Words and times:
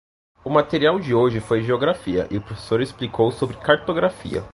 A 0.43 0.49
matéria 0.49 0.91
de 0.99 1.13
hoje 1.13 1.39
foi 1.39 1.61
geografia 1.61 2.27
e 2.31 2.35
o 2.37 2.41
professor 2.41 2.81
explicou 2.81 3.31
sobre 3.31 3.55
cartografia. 3.57 4.43